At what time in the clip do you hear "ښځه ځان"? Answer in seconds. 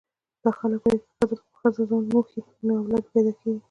1.59-2.03